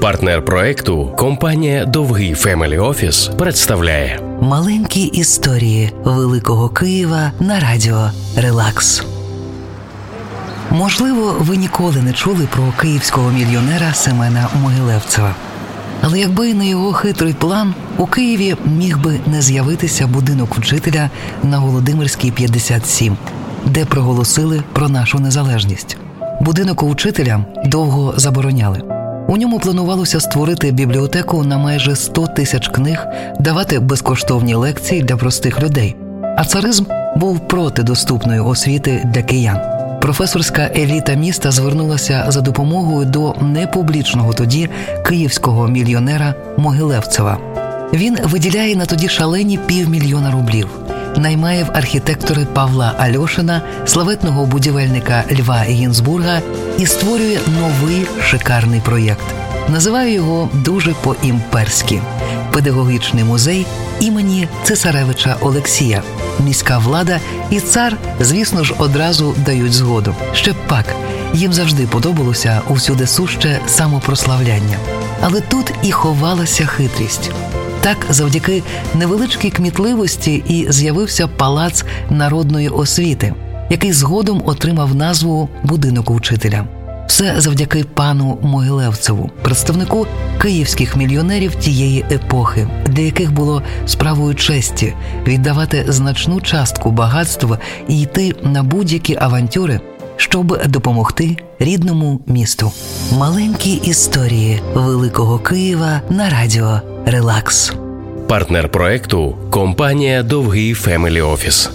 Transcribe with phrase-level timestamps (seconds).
[0.00, 9.02] Партнер проекту компанія Довгий Family Office представляє Маленькі історії Великого Києва на радіо Релакс.
[10.70, 15.34] Можливо, ви ніколи не чули про київського мільйонера Семена Могилевцева.
[16.02, 21.10] Але якби не його хитрий план, у Києві міг би не з'явитися будинок вчителя
[21.42, 23.16] на Володимирській 57,
[23.66, 25.96] де проголосили про нашу незалежність.
[26.40, 28.97] Будинок учителя довго забороняли.
[29.30, 33.06] У ньому планувалося створити бібліотеку на майже 100 тисяч книг,
[33.40, 35.96] давати безкоштовні лекції для простих людей.
[36.36, 36.84] А царизм
[37.16, 39.58] був проти доступної освіти для киян.
[40.00, 44.68] Професорська еліта міста звернулася за допомогою до непублічного тоді
[45.06, 47.38] київського мільйонера Могилевцева.
[47.92, 50.68] Він виділяє на тоді шалені півмільйона рублів.
[51.18, 56.40] Наймає в архітектори Павла Альошина, славетного будівельника Льва Гінзбурга
[56.78, 59.24] і створює новий шикарний проєкт.
[59.68, 62.00] Називає його дуже по-імперськи
[62.52, 63.66] педагогічний музей
[64.00, 66.02] імені Цесаревича Олексія.
[66.44, 70.14] Міська влада і цар, звісно ж, одразу дають згоду.
[70.32, 70.84] Ще пак
[71.34, 74.78] їм завжди подобалося усюди суще самопрославляння.
[75.20, 77.30] Але тут і ховалася хитрість.
[77.80, 78.62] Так, завдяки
[78.94, 83.34] невеличкій кмітливості і з'явився палац народної освіти,
[83.70, 86.64] який згодом отримав назву будинок учителя.
[87.08, 90.06] Все завдяки пану Могилевцеву, представнику
[90.40, 94.94] київських мільйонерів тієї епохи, для яких було справою честі
[95.26, 99.80] віддавати значну частку багатства і йти на будь-які авантюри,
[100.16, 102.72] щоб допомогти рідному місту.
[103.12, 107.72] Маленькі історії Великого Києва на радіо Релакс.
[108.28, 111.70] Партнер проекту компанія Довгий Фемелі Офіс.